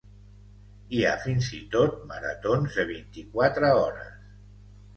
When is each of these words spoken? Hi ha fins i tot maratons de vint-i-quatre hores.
Hi 0.93 1.01
ha 1.05 1.11
fins 1.25 1.49
i 1.59 1.59
tot 1.75 2.01
maratons 2.13 2.81
de 2.81 2.89
vint-i-quatre 2.95 3.73
hores. 3.81 4.13